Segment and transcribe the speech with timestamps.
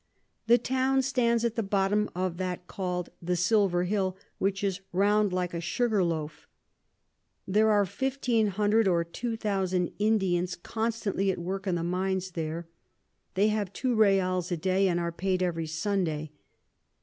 [0.47, 5.31] The Town stands at the bottom of that call'd the Silver Hill, which is round
[5.31, 6.47] like a Sugar Loaf.
[7.47, 12.67] There are 1500 or 2000 Indians constantly at work in the Mines here;
[13.35, 16.31] they have two Reals a day, and are paid every Sunday.